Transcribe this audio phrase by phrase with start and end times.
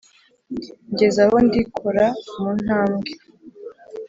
[0.91, 2.05] Ngeze aho ndikora
[2.39, 3.11] mu ntambwe,